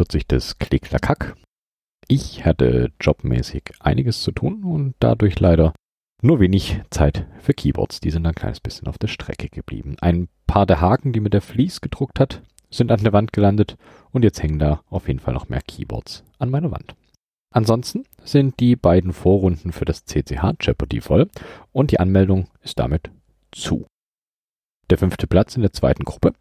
[0.00, 1.36] Hallo zur Nummer 48 des Klicklakack.
[2.08, 5.74] Ich hatte jobmäßig einiges zu tun und dadurch leider
[6.22, 8.00] nur wenig Zeit für Keyboards.
[8.00, 9.96] Die sind ein kleines bisschen auf der Strecke geblieben.
[10.00, 13.76] Ein paar der Haken, die mir der Fleece gedruckt hat, sind an der Wand gelandet
[14.10, 16.94] und jetzt hängen da auf jeden Fall noch mehr Keyboards an meiner Wand.
[17.52, 21.28] Ansonsten sind die beiden Vorrunden für das CCH Jeopardy voll
[21.72, 23.10] und die Anmeldung ist damit
[23.52, 23.86] zu.
[24.88, 26.32] Der fünfte Platz in der zweiten Gruppe,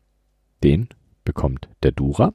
[0.64, 0.88] den
[1.26, 2.34] bekommt der Dura.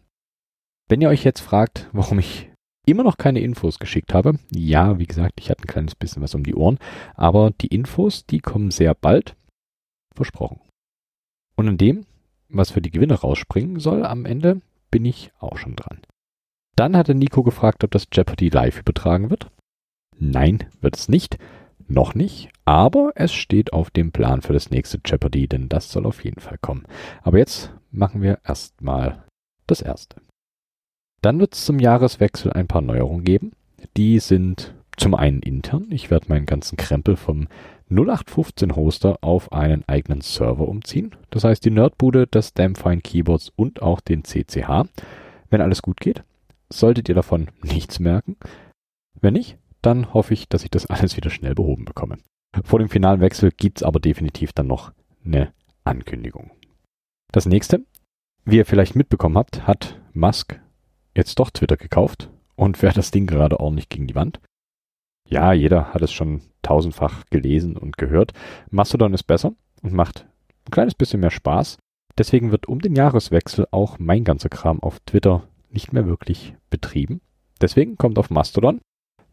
[0.88, 2.50] Wenn ihr euch jetzt fragt, warum ich
[2.86, 6.34] immer noch keine Infos geschickt habe, ja, wie gesagt, ich hatte ein kleines bisschen was
[6.34, 6.78] um die Ohren,
[7.14, 9.36] aber die Infos, die kommen sehr bald,
[10.14, 10.60] versprochen.
[11.56, 12.05] Und an dem,
[12.48, 16.02] was für die Gewinne rausspringen soll, am Ende bin ich auch schon dran.
[16.77, 19.50] Dann hatte Nico gefragt, ob das Jeopardy live übertragen wird.
[20.18, 21.38] Nein, wird es nicht.
[21.86, 26.06] Noch nicht, aber es steht auf dem Plan für das nächste Jeopardy, denn das soll
[26.06, 26.86] auf jeden Fall kommen.
[27.22, 29.24] Aber jetzt machen wir erstmal
[29.66, 30.20] das erste.
[31.25, 33.53] Dann wird es zum Jahreswechsel ein paar Neuerungen geben.
[33.97, 35.86] Die sind zum einen intern.
[35.89, 37.48] Ich werde meinen ganzen Krempel vom
[37.89, 41.14] 0815 Hoster auf einen eigenen Server umziehen.
[41.30, 44.84] Das heißt, die Nerdbude, das Damfine Keyboards und auch den CCH.
[45.48, 46.25] Wenn alles gut geht,
[46.69, 48.36] solltet ihr davon nichts merken.
[49.19, 52.19] Wenn nicht, dann hoffe ich, dass ich das alles wieder schnell behoben bekomme.
[52.64, 54.92] Vor dem finalen Wechsel gibt es aber definitiv dann noch
[55.25, 56.50] eine Ankündigung.
[57.33, 57.83] Das nächste,
[58.45, 60.61] wie ihr vielleicht mitbekommen habt, hat Musk
[61.14, 64.40] jetzt doch Twitter gekauft und fährt das Ding gerade ordentlich gegen die Wand.
[65.28, 68.33] Ja, jeder hat es schon tausendfach gelesen und gehört.
[68.70, 69.52] Mastodon ist besser
[69.83, 70.27] und macht
[70.66, 71.78] ein kleines bisschen mehr Spaß.
[72.16, 77.20] Deswegen wird um den Jahreswechsel auch mein ganzer Kram auf Twitter nicht mehr wirklich betrieben.
[77.60, 78.80] Deswegen kommt auf Mastodon.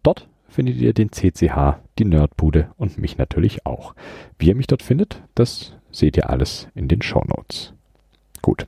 [0.03, 3.95] Dort findet ihr den CCH, die Nerdbude und mich natürlich auch.
[4.39, 7.73] Wie ihr mich dort findet, das seht ihr alles in den Show Notes.
[8.41, 8.65] Gut,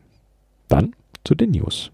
[0.68, 1.92] dann zu den News.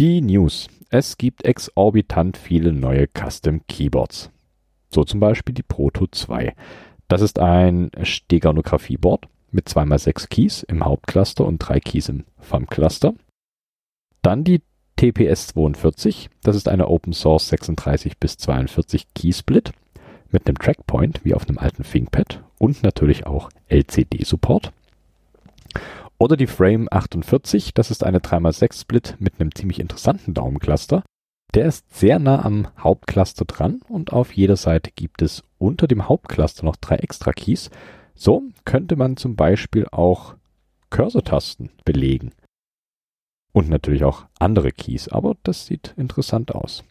[0.00, 0.68] Die News.
[0.88, 4.30] Es gibt exorbitant viele neue Custom Keyboards.
[4.88, 6.54] So zum Beispiel die Proto 2.
[7.06, 13.12] Das ist ein Steganographie-Board mit 2x6 Keys im Hauptcluster und 3 Keys im FAM-Cluster.
[14.22, 14.62] Dann die
[14.96, 16.30] TPS 42.
[16.42, 19.72] Das ist eine Open Source 36 bis 42 Key Split
[20.30, 24.72] mit einem Trackpoint wie auf einem alten ThinkPad und natürlich auch LCD-Support.
[26.20, 31.02] Oder die Frame 48, das ist eine 3x6 Split mit einem ziemlich interessanten Daumencluster.
[31.54, 36.10] Der ist sehr nah am Hauptcluster dran und auf jeder Seite gibt es unter dem
[36.10, 37.70] Hauptcluster noch drei extra Keys.
[38.14, 40.34] So könnte man zum Beispiel auch
[40.90, 42.32] Cursor-Tasten belegen.
[43.52, 46.84] Und natürlich auch andere Keys, aber das sieht interessant aus.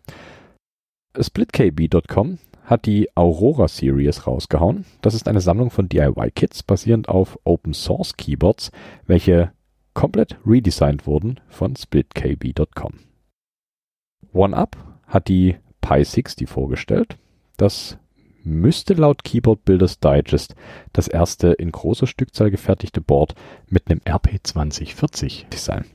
[1.17, 4.85] SplitKB.com hat die Aurora Series rausgehauen.
[5.01, 8.71] Das ist eine Sammlung von DIY-Kits basierend auf Open Source Keyboards,
[9.07, 9.51] welche
[9.95, 12.99] komplett redesigned wurden von SplitKB.com.
[14.33, 14.77] OneUp
[15.07, 17.17] hat die Pi 60 vorgestellt.
[17.57, 17.97] Das
[18.43, 20.53] müsste laut Keyboard Builders Digest
[20.93, 23.33] das erste in großer Stückzahl gefertigte Board
[23.67, 25.85] mit einem RP2040 sein.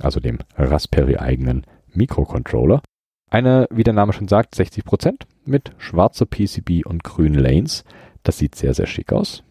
[0.00, 2.82] Also dem Raspberry eigenen Mikrocontroller.
[3.32, 7.82] Eine, wie der Name schon sagt, 60% mit schwarzer PCB und grünen Lanes.
[8.24, 9.42] Das sieht sehr, sehr schick aus.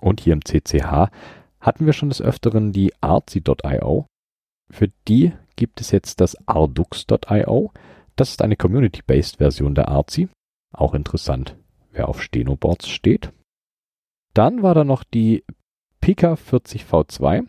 [0.00, 1.10] Und hier im CCH
[1.58, 4.06] hatten wir schon des Öfteren die Artsy.io.
[4.70, 7.72] Für die gibt es jetzt das Ardux.io.
[8.14, 10.28] Das ist eine Community-based Version der Artsy.
[10.72, 11.56] Auch interessant,
[11.90, 13.32] wer auf Stenoboards steht.
[14.32, 15.42] Dann war da noch die
[16.00, 17.48] Pika 40V2,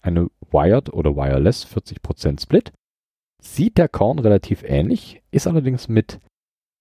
[0.00, 2.72] eine Wired oder Wireless 40% Split.
[3.44, 6.20] Sieht der Korn relativ ähnlich, ist allerdings mit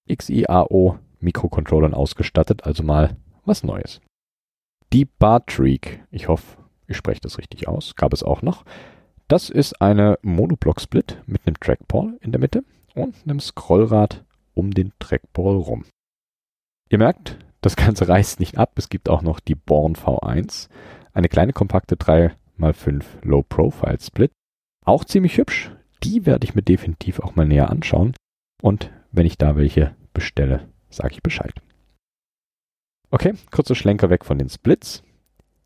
[0.08, 4.00] XIAO Mikrocontrollern ausgestattet, also mal was Neues.
[4.94, 8.64] Die Bartreak, ich hoffe, ich spreche das richtig aus, gab es auch noch.
[9.28, 12.64] Das ist eine Monoblock-Split mit einem Trackball in der Mitte
[12.94, 14.24] und einem Scrollrad
[14.54, 15.86] um den Trackball rum.
[16.90, 18.74] Ihr merkt, das Ganze reißt nicht ab.
[18.76, 20.70] Es gibt auch noch die Born V1,
[21.14, 24.32] eine kleine kompakte 3x5 Low-Profile-Split.
[24.86, 25.72] Auch ziemlich hübsch.
[26.04, 28.14] Die werde ich mir definitiv auch mal näher anschauen.
[28.62, 31.54] Und wenn ich da welche bestelle, sage ich Bescheid.
[33.10, 35.04] Okay, kurzer Schlenker weg von den Splits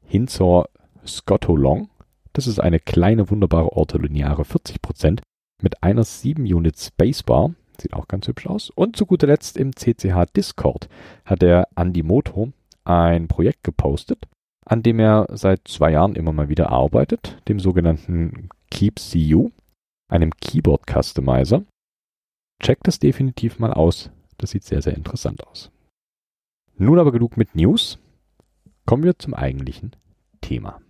[0.04, 0.70] hin zur
[1.06, 1.90] Scotto Long.
[2.34, 5.22] Das ist eine kleine, wunderbare ortholineare 40%
[5.62, 8.70] mit einer 7 Unit Spacebar Sieht auch ganz hübsch aus.
[8.70, 10.90] Und zu guter Letzt im CCH Discord
[11.26, 12.52] hat der Andi Moto
[12.84, 14.26] ein Projekt gepostet,
[14.66, 19.52] an dem er seit zwei Jahren immer mal wieder arbeitet, dem sogenannten Keep CU,
[20.08, 21.66] einem Keyboard Customizer.
[22.62, 24.12] Checkt das definitiv mal aus.
[24.38, 25.72] Das sieht sehr, sehr interessant aus.
[26.78, 28.00] Nun aber genug mit News.
[28.86, 29.96] Kommen wir zum eigentlichen
[30.42, 30.82] Thema.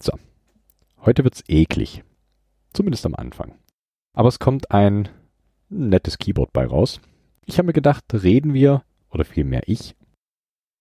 [0.00, 0.12] So,
[1.02, 2.04] heute wird's eklig.
[2.72, 3.54] Zumindest am Anfang.
[4.12, 5.08] Aber es kommt ein
[5.68, 7.00] nettes Keyboard bei raus.
[7.46, 9.94] Ich habe mir gedacht, reden wir, oder vielmehr ich,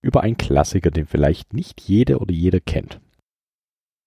[0.02, 3.00] über einen Klassiker, den vielleicht nicht jede oder jeder kennt.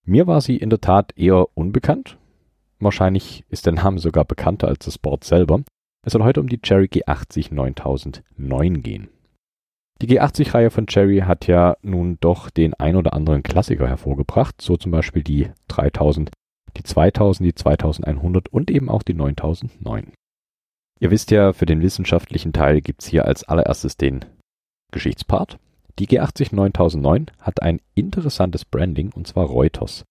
[0.05, 2.19] Mir war sie in der Tat eher unbekannt.
[2.81, 5.63] Wahrscheinlich ist der Name sogar bekannter als das Board selber.
[6.05, 9.09] Es soll heute um die Cherry G80 9009 gehen.
[10.01, 14.77] Die G80-Reihe von Cherry hat ja nun doch den ein oder anderen Klassiker hervorgebracht, so
[14.77, 16.31] zum Beispiel die 3000,
[16.77, 20.13] die 2000, die 2100 und eben auch die 9009.
[20.99, 24.25] Ihr wisst ja, für den wissenschaftlichen Teil gibt's hier als allererstes den
[24.91, 25.61] Geschichtspart.
[25.99, 30.05] Die G80 9009 hat ein interessantes Branding und zwar Reuters.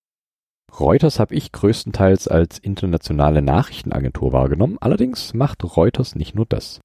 [0.80, 6.80] Reuters habe ich größtenteils als internationale Nachrichtenagentur wahrgenommen, allerdings macht Reuters nicht nur das.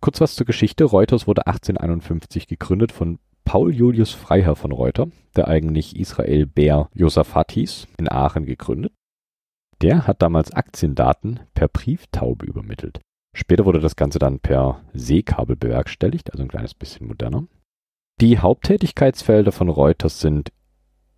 [0.00, 0.84] Kurz was zur Geschichte.
[0.84, 7.52] Reuters wurde 1851 gegründet von Paul Julius Freiherr von Reuter, der eigentlich Israel Bär Josaphat
[7.52, 8.92] hieß, in Aachen gegründet.
[9.80, 13.00] Der hat damals Aktiendaten per Brieftaube übermittelt.
[13.34, 17.46] Später wurde das Ganze dann per Seekabel bewerkstelligt, also ein kleines bisschen moderner.
[18.20, 20.50] Die Haupttätigkeitsfelder von Reuters sind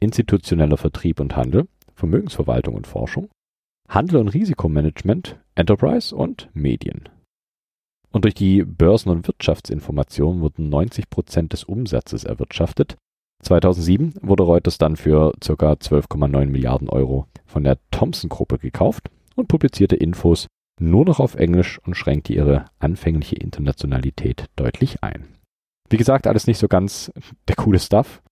[0.00, 3.30] institutioneller Vertrieb und Handel, Vermögensverwaltung und Forschung,
[3.88, 7.08] Handel und Risikomanagement, Enterprise und Medien.
[8.10, 12.98] Und durch die Börsen- und Wirtschaftsinformation wurden 90 Prozent des Umsatzes erwirtschaftet.
[13.44, 15.72] 2007 wurde Reuters dann für ca.
[15.72, 20.48] 12,9 Milliarden Euro von der Thomson-Gruppe gekauft und publizierte Infos
[20.78, 25.39] nur noch auf Englisch und schränkte ihre anfängliche Internationalität deutlich ein.
[25.90, 27.12] Wie gesagt, alles nicht so ganz
[27.48, 28.22] der coole Stuff.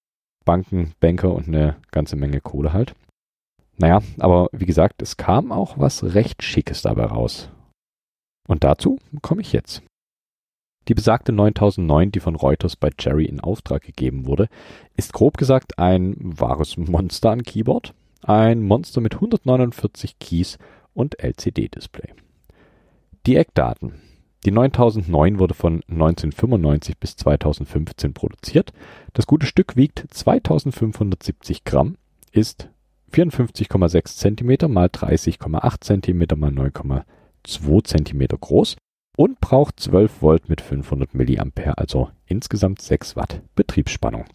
[0.44, 2.94] Banken, Banker und eine ganze Menge Kohle halt.
[3.76, 7.50] Naja, aber wie gesagt, es kam auch was recht Schickes dabei raus.
[8.48, 9.82] Und dazu komme ich jetzt.
[10.88, 14.48] Die besagte 9009, die von Reuters bei Cherry in Auftrag gegeben wurde,
[14.96, 17.92] ist grob gesagt ein wahres Monster an Keyboard.
[18.22, 20.58] Ein Monster mit 149 Keys
[20.94, 22.14] und LCD-Display.
[23.26, 24.00] Die Eckdaten.
[24.44, 28.72] Die 9009 wurde von 1995 bis 2015 produziert.
[29.12, 31.96] Das gute Stück wiegt 2570 Gramm,
[32.30, 32.68] ist
[33.12, 38.76] 54,6 cm mal 30,8 cm mal 9,2 cm groß
[39.16, 44.26] und braucht 12 Volt mit 500 mA, also insgesamt 6 Watt Betriebsspannung.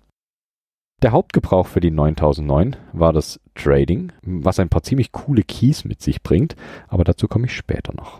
[1.01, 6.01] Der Hauptgebrauch für die 9009 war das Trading, was ein paar ziemlich coole Keys mit
[6.01, 6.55] sich bringt,
[6.87, 8.19] aber dazu komme ich später noch.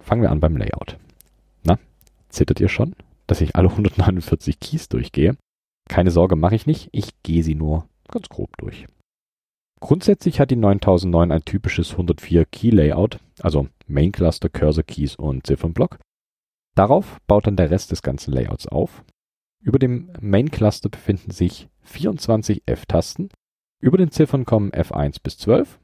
[0.00, 0.96] Fangen wir an beim Layout.
[2.30, 2.94] Zittert ihr schon,
[3.26, 5.36] dass ich alle 149 Keys durchgehe?
[5.88, 6.88] Keine Sorge, mache ich nicht.
[6.92, 8.86] Ich gehe sie nur ganz grob durch.
[9.80, 15.46] Grundsätzlich hat die 9009 ein typisches 104 Key Layout, also Main Cluster, Cursor Keys und
[15.46, 15.98] Ziffernblock.
[16.76, 19.04] Darauf baut dann der Rest des ganzen Layouts auf.
[19.62, 23.30] Über dem Main Cluster befinden sich 24 F-Tasten.
[23.80, 25.79] Über den Ziffern kommen F1 bis 12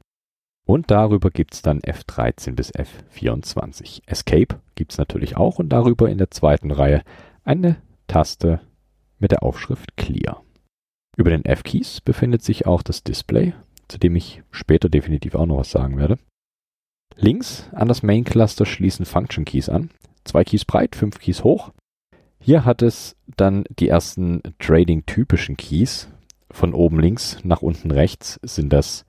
[0.67, 4.01] und darüber gibt's dann F13 bis F24.
[4.05, 7.03] Escape gibt's natürlich auch und darüber in der zweiten Reihe
[7.45, 8.59] eine Taste
[9.17, 10.43] mit der Aufschrift Clear.
[11.15, 13.53] Über den F-Keys befindet sich auch das Display,
[13.87, 16.19] zu dem ich später definitiv auch noch was sagen werde.
[17.15, 19.89] Links an das Main Cluster schließen Function Keys an.
[20.25, 21.71] Zwei Keys breit, fünf Keys hoch.
[22.39, 26.09] Hier hat es dann die ersten Trading-typischen Keys.
[26.51, 29.05] Von oben links nach unten rechts sind das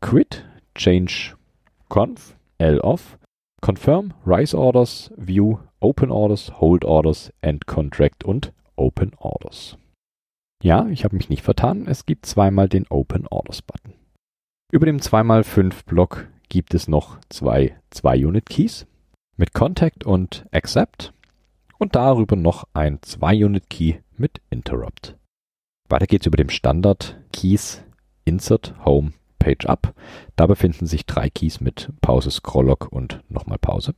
[0.00, 0.44] Quit,
[0.74, 1.34] change
[1.88, 3.18] conf, L off,
[3.60, 9.76] confirm, rise orders, view, open orders, hold orders, end contract und open orders.
[10.62, 13.94] Ja, ich habe mich nicht vertan, es gibt zweimal den Open Orders Button.
[14.70, 18.86] Über dem 2x5 Block gibt es noch zwei 2-Unit-Keys
[19.36, 21.12] mit Contact und Accept
[21.78, 25.16] und darüber noch ein 2-Unit-Key mit Interrupt.
[25.88, 27.82] Weiter geht's über dem Standard Keys
[28.24, 29.92] Insert, Home, Page Up.
[30.36, 33.94] Da befinden sich drei Keys mit Pause, Scrolllock und nochmal Pause.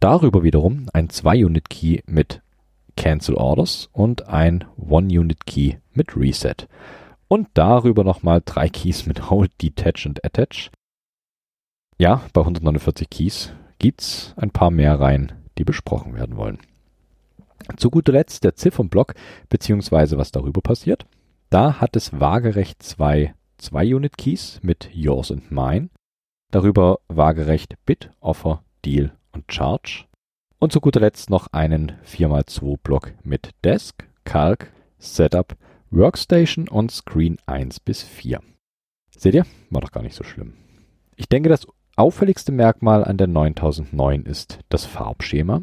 [0.00, 2.40] Darüber wiederum ein 2-Unit-Key mit
[2.96, 6.68] Cancel Orders und ein 1-Unit-Key mit Reset.
[7.28, 10.70] Und darüber nochmal drei Keys mit Hold, Detach und Attach.
[11.98, 16.58] Ja, bei 149 Keys gibt's ein paar mehr Reihen, die besprochen werden wollen.
[17.76, 19.14] Zu guter Letzt der Ziffernblock,
[19.50, 21.04] beziehungsweise was darüber passiert.
[21.50, 25.90] Da hat es waagerecht zwei zwei Unit Keys mit Yours and Mine,
[26.50, 30.04] darüber waagerecht Bit, Offer, Deal und Charge
[30.58, 35.56] und zu guter Letzt noch einen 4x2 Block mit Desk, Calc, Setup,
[35.90, 38.40] Workstation und Screen 1 bis 4.
[39.16, 39.46] Seht ihr?
[39.70, 40.54] War doch gar nicht so schlimm.
[41.16, 45.62] Ich denke, das auffälligste Merkmal an der 9009 ist das Farbschema.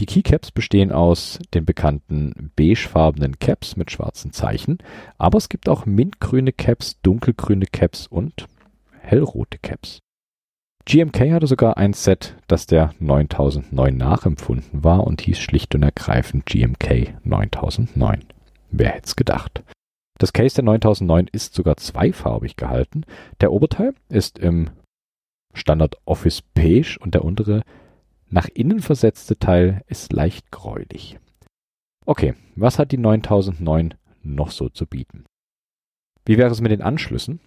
[0.00, 4.78] Die Keycaps bestehen aus den bekannten beigefarbenen Caps mit schwarzen Zeichen,
[5.18, 8.46] aber es gibt auch mintgrüne Caps, dunkelgrüne Caps und
[9.00, 10.00] hellrote Caps.
[10.84, 16.46] GMK hatte sogar ein Set, das der 9009 nachempfunden war und hieß schlicht und ergreifend
[16.46, 18.24] GMK 9009.
[18.70, 19.62] Wer hätte es gedacht?
[20.18, 23.04] Das Case der 9009 ist sogar zweifarbig gehalten.
[23.40, 24.70] Der Oberteil ist im
[25.54, 27.62] Standard Office Beige und der untere
[28.32, 31.18] nach innen versetzte Teil ist leicht gräulich.
[32.06, 35.26] Okay, was hat die 9009 noch so zu bieten?
[36.24, 37.40] Wie wäre es mit den Anschlüssen?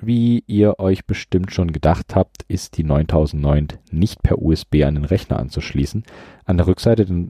[0.00, 5.04] Wie ihr euch bestimmt schon gedacht habt, ist die 9009 nicht per USB an den
[5.04, 6.04] Rechner anzuschließen.
[6.44, 7.28] An der Rückseite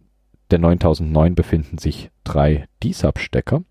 [0.50, 3.62] der 9009 befinden sich drei D-Sub-Stecker.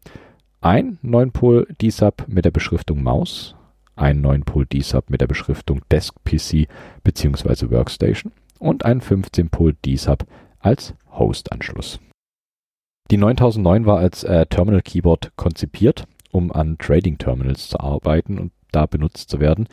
[0.61, 3.55] Ein 9-Pol D-Sub mit der Beschriftung Maus,
[3.95, 6.67] ein 9-Pol D-Sub mit der Beschriftung Desk PC
[7.03, 7.69] bzw.
[7.69, 10.25] Workstation und ein 15-Pol D-Sub
[10.59, 11.99] als Host-Anschluss.
[13.09, 18.51] Die 9009 war als äh, Terminal Keyboard konzipiert, um an Trading Terminals zu arbeiten und
[18.71, 19.67] da benutzt zu werden.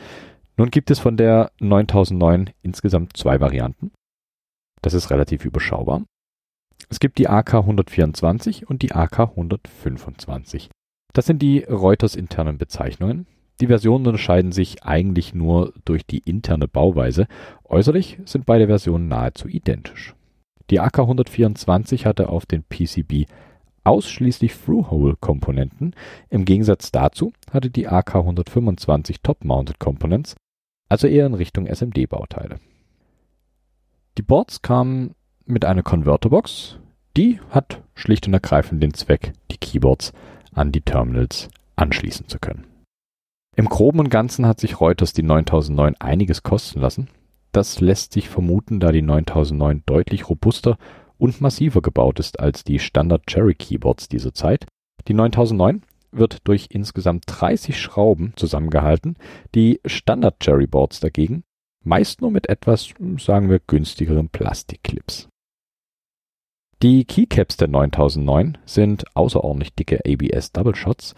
[0.57, 3.91] Nun gibt es von der 9009 insgesamt zwei Varianten.
[4.83, 6.05] Das ist relativ überschaubar.
[6.89, 10.71] Es gibt die AK 124 und die AK 125.
[11.13, 13.27] Das sind die Reuters internen Bezeichnungen.
[13.61, 17.27] Die Versionen unterscheiden sich eigentlich nur durch die interne Bauweise.
[17.65, 20.15] Äußerlich sind beide Versionen nahezu identisch.
[20.71, 23.27] Die AK 124 hatte auf den PCB
[23.85, 25.95] ausschließlich Through-Hole-Komponenten.
[26.31, 30.35] Im Gegensatz dazu hatte die AK 125 Top-Mounted Components,
[30.89, 32.59] also eher in Richtung SMD-Bauteile.
[34.17, 36.79] Die Boards kamen mit einer Converterbox.
[37.17, 40.13] Die hat schlicht und ergreifend den Zweck, die Keyboards
[40.53, 42.74] an die Terminals anschließen zu können.
[43.57, 47.09] Im Groben und Ganzen hat sich Reuters die 9009 einiges kosten lassen.
[47.53, 50.77] Das lässt sich vermuten, da die 9009 deutlich robuster
[51.19, 54.67] und massiver gebaut ist als die Standard Cherry Keyboards dieser Zeit.
[55.07, 59.17] Die 9009 wird durch insgesamt 30 Schrauben zusammengehalten,
[59.55, 61.45] die Standard Cherry Boards dagegen
[61.85, 65.29] meist nur mit etwas, sagen wir, günstigeren Plastikclips.
[66.83, 71.15] Die Keycaps der 9009 sind außerordentlich dicke ABS Double Shots.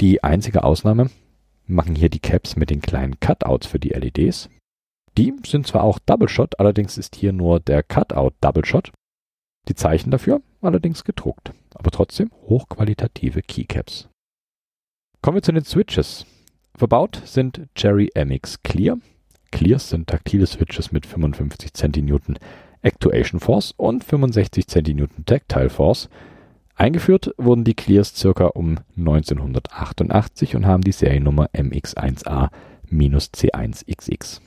[0.00, 1.10] Die einzige Ausnahme
[1.70, 4.48] machen hier die Caps mit den kleinen Cutouts für die LEDs.
[5.16, 8.92] Die sind zwar auch Double Shot, allerdings ist hier nur der Cutout Double Shot
[9.68, 14.08] die Zeichen dafür allerdings gedruckt, aber trotzdem hochqualitative Keycaps.
[15.22, 16.26] Kommen wir zu den Switches.
[16.76, 18.98] Verbaut sind Cherry MX Clear.
[19.50, 22.38] Clears sind taktile Switches mit 55 cN
[22.82, 26.08] Actuation Force und 65 cN Tactile Force.
[26.80, 34.40] Eingeführt wurden die Clears circa um 1988 und haben die Seriennummer MX1A-C1XX.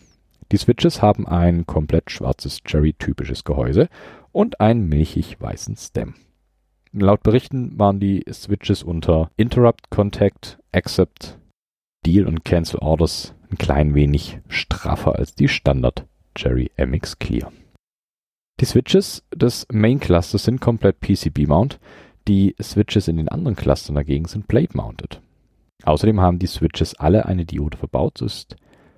[0.51, 3.87] Die Switches haben ein komplett schwarzes Cherry-typisches Gehäuse
[4.31, 6.15] und einen milchig-weißen Stem.
[6.91, 11.37] Laut Berichten waren die Switches unter Interrupt, Contact, Accept,
[12.03, 17.53] Deal und Cancel Orders ein klein wenig straffer als die Standard Cherry MX Clear.
[18.59, 21.79] Die Switches des Main Clusters sind komplett PCB-mount,
[22.27, 25.21] die Switches in den anderen Clustern dagegen sind Plate-mounted.
[25.83, 28.55] Außerdem haben die Switches alle eine Diode verbaut, so ist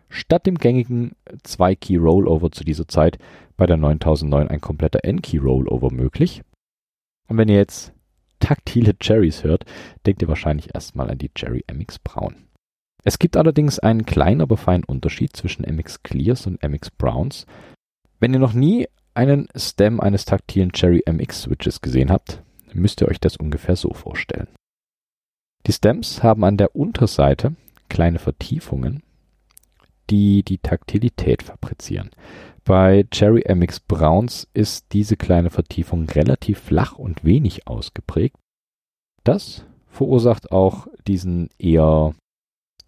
[0.09, 3.17] statt dem gängigen 2-Key Rollover zu dieser Zeit
[3.57, 6.43] bei der 9009 ein kompletter N-Key Rollover möglich.
[7.27, 7.93] Und wenn ihr jetzt
[8.39, 9.65] taktile Cherries hört,
[10.05, 12.35] denkt ihr wahrscheinlich erstmal an die Cherry MX Braun.
[13.03, 17.45] Es gibt allerdings einen kleinen, aber feinen Unterschied zwischen MX Clears und MX Browns.
[18.19, 22.43] Wenn ihr noch nie einen Stem eines taktilen Cherry MX Switches gesehen habt,
[22.75, 24.47] müsst ihr euch das ungefähr so vorstellen.
[25.65, 27.55] Die Stems haben an der Unterseite
[27.89, 29.03] kleine Vertiefungen,
[30.09, 32.11] die die Taktilität fabrizieren.
[32.63, 38.37] Bei Cherry MX Browns ist diese kleine Vertiefung relativ flach und wenig ausgeprägt.
[39.23, 42.13] Das verursacht auch diesen eher,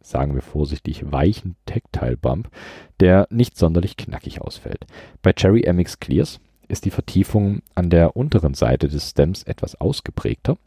[0.01, 2.49] sagen wir vorsichtig, weichen Tactile Bump,
[2.99, 4.85] der nicht sonderlich knackig ausfällt.
[5.21, 10.57] Bei Cherry MX Clears ist die Vertiefung an der unteren Seite des Stems etwas ausgeprägter.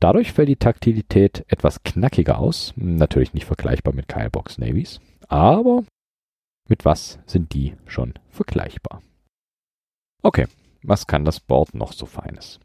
[0.00, 5.00] Dadurch fällt die Taktilität etwas knackiger aus, natürlich nicht vergleichbar mit Kylebox Navies.
[5.28, 5.84] Aber
[6.68, 9.02] mit was sind die schon vergleichbar?
[10.22, 10.46] Okay,
[10.82, 12.60] was kann das Board noch so Feines?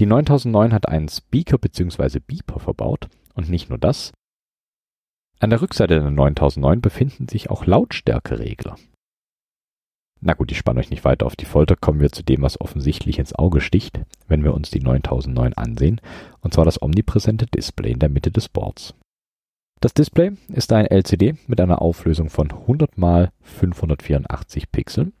[0.00, 2.20] Die 9009 hat einen Speaker bzw.
[2.20, 4.12] Beeper verbaut und nicht nur das.
[5.40, 8.76] An der Rückseite der 9009 befinden sich auch Lautstärkeregler.
[10.20, 12.60] Na gut, ich spanne euch nicht weiter auf die Folter, kommen wir zu dem, was
[12.60, 16.00] offensichtlich ins Auge sticht, wenn wir uns die 9009 ansehen,
[16.40, 18.94] und zwar das omnipräsente Display in der Mitte des Boards.
[19.80, 25.12] Das Display ist ein LCD mit einer Auflösung von 100 x 584 Pixeln.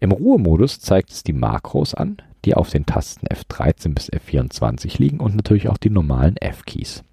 [0.00, 5.20] Im Ruhemodus zeigt es die Makros an, die auf den Tasten F13 bis F24 liegen
[5.20, 7.04] und natürlich auch die normalen F-Keys.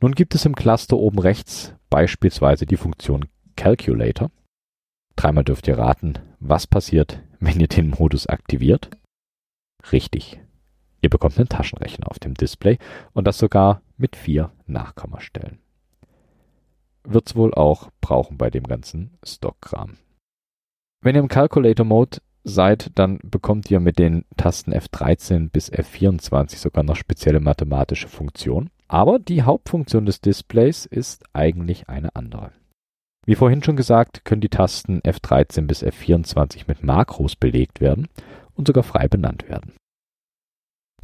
[0.00, 3.26] Nun gibt es im Cluster oben rechts beispielsweise die Funktion
[3.56, 4.30] Calculator.
[5.24, 8.90] Dreimal dürft ihr raten, was passiert, wenn ihr den Modus aktiviert.
[9.90, 10.38] Richtig.
[11.00, 12.76] Ihr bekommt einen Taschenrechner auf dem Display
[13.14, 15.60] und das sogar mit vier Nachkommastellen.
[17.04, 19.96] Wird's wohl auch brauchen bei dem ganzen Stockkram.
[21.00, 26.58] Wenn ihr im Calculator Mode seid, dann bekommt ihr mit den Tasten F13 bis F24
[26.58, 28.68] sogar noch spezielle mathematische Funktionen.
[28.88, 32.52] Aber die Hauptfunktion des Displays ist eigentlich eine andere.
[33.26, 38.08] Wie vorhin schon gesagt, können die Tasten F13 bis F24 mit Makros belegt werden
[38.54, 39.72] und sogar frei benannt werden.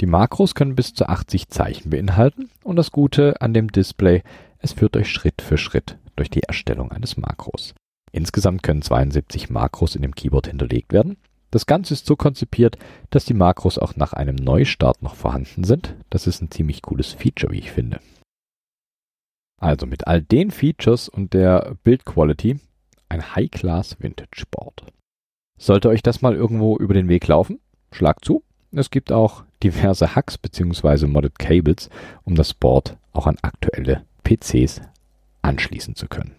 [0.01, 4.23] Die Makros können bis zu 80 Zeichen beinhalten und das Gute an dem Display,
[4.59, 7.73] es führt euch Schritt für Schritt durch die Erstellung eines Makros.
[8.11, 11.17] Insgesamt können 72 Makros in dem Keyboard hinterlegt werden.
[11.49, 12.77] Das Ganze ist so konzipiert,
[13.09, 15.95] dass die Makros auch nach einem Neustart noch vorhanden sind.
[16.09, 17.99] Das ist ein ziemlich cooles Feature, wie ich finde.
[19.61, 22.59] Also mit all den Features und der Bildquality
[23.09, 24.83] ein High-Class Vintage Board.
[25.59, 27.59] Sollte euch das mal irgendwo über den Weg laufen,
[27.91, 28.43] schlag zu.
[28.71, 31.05] Es gibt auch diverse Hacks bzw.
[31.05, 31.91] Modded Cables,
[32.23, 34.81] um das Board auch an aktuelle PCs
[35.43, 36.37] anschließen zu können.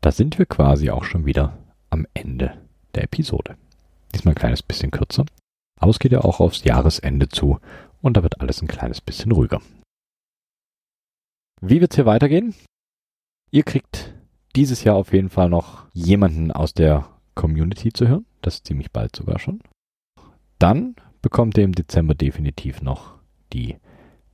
[0.00, 1.58] Da sind wir quasi auch schon wieder
[1.90, 2.58] am Ende
[2.96, 3.56] der Episode.
[4.14, 5.26] Diesmal ein kleines bisschen kürzer.
[5.80, 7.58] Aber es geht ja auch aufs Jahresende zu
[8.00, 9.60] und da wird alles ein kleines bisschen ruhiger.
[11.60, 12.54] Wie wird es hier weitergehen?
[13.50, 14.14] Ihr kriegt
[14.56, 18.26] dieses Jahr auf jeden Fall noch jemanden aus der Community zu hören.
[18.42, 19.60] Das ist ziemlich bald sogar schon.
[20.58, 23.14] Dann bekommt ihr im Dezember definitiv noch
[23.52, 23.76] die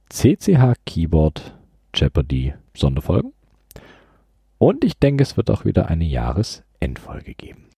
[0.09, 1.57] CCH Keyboard
[1.95, 3.33] Jeopardy Sonderfolgen.
[4.59, 7.70] Und ich denke, es wird auch wieder eine Jahresendfolge geben.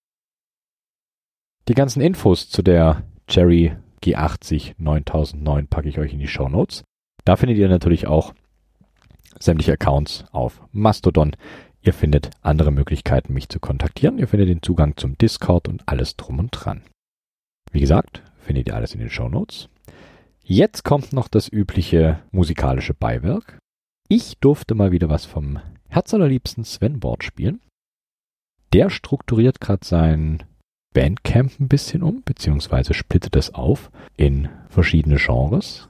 [1.69, 6.83] Die ganzen Infos zu der Cherry G80 9009 packe ich euch in die Show Notes.
[7.25, 8.35] Da findet ihr natürlich auch
[9.39, 11.37] sämtliche Accounts auf Mastodon.
[11.81, 14.19] Ihr findet andere Möglichkeiten, mich zu kontaktieren.
[14.19, 16.83] Ihr findet den Zugang zum Discord und alles drum und dran.
[17.71, 19.69] Wie gesagt, findet ihr alles in den Show Notes.
[20.43, 23.59] Jetzt kommt noch das übliche musikalische Beiwerk.
[24.09, 27.61] Ich durfte mal wieder was vom herzallerliebsten Sven Board spielen.
[28.73, 30.43] Der strukturiert gerade sein
[30.93, 35.89] Bandcamp ein bisschen um, beziehungsweise splittet es auf in verschiedene Genres.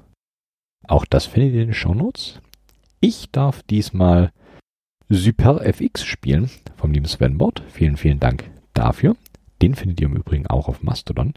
[0.86, 2.40] Auch das findet ihr in den Shownotes.
[3.00, 4.32] Ich darf diesmal
[5.08, 7.62] Super FX spielen vom lieben Sven Bord.
[7.68, 9.16] Vielen, vielen Dank dafür.
[9.60, 11.34] Den findet ihr im Übrigen auch auf Mastodon.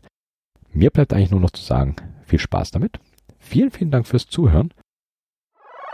[0.72, 3.00] Mir bleibt eigentlich nur noch zu sagen, viel Spaß damit.
[3.40, 4.74] Vielen, vielen Dank fürs Zuhören.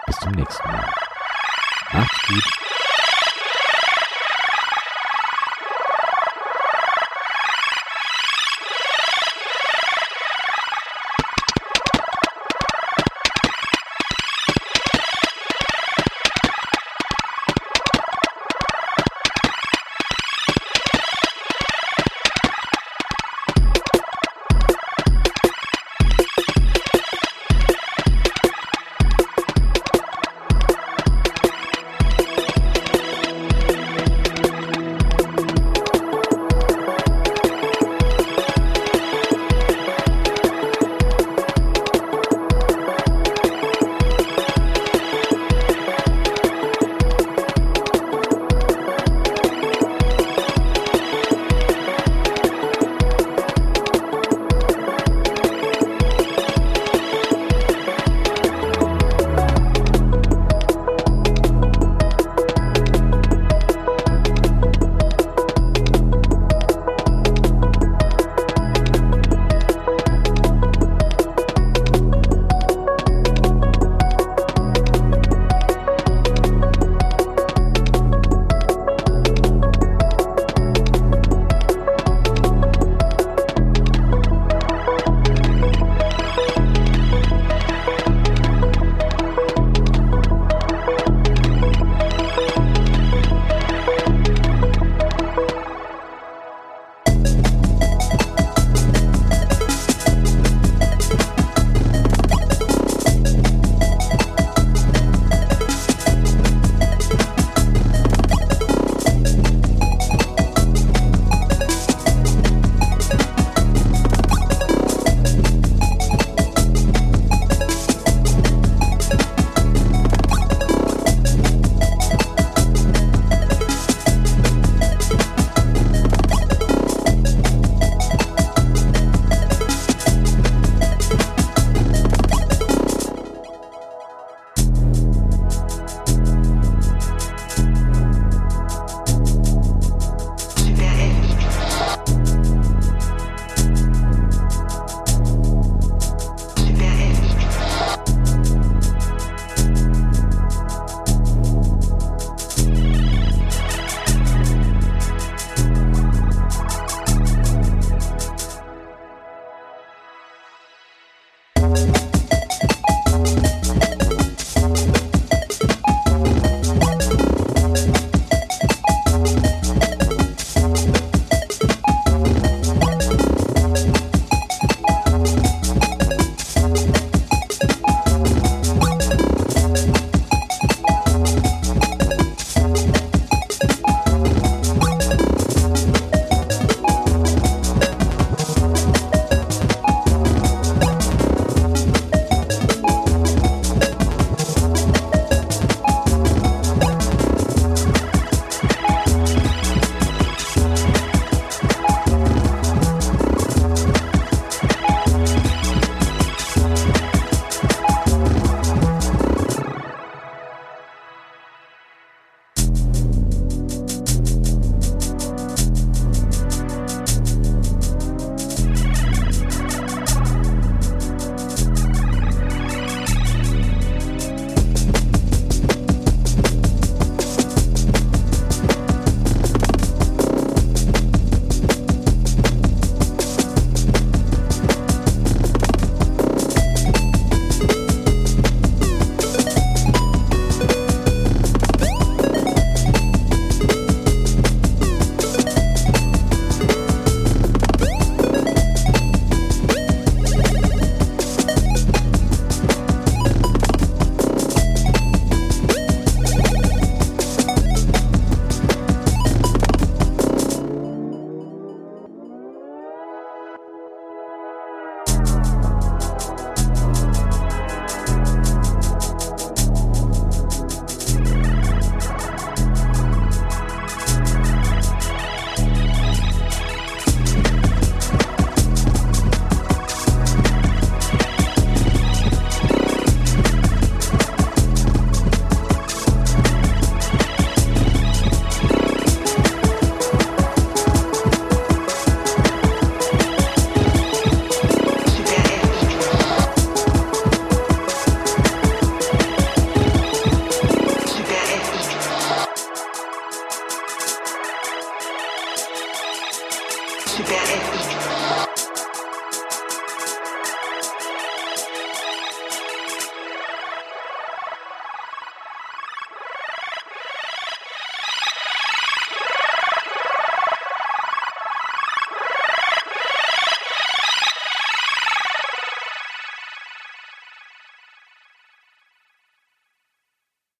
[0.05, 0.89] Bis zum nächsten Mal.
[1.93, 2.80] Macht's gut.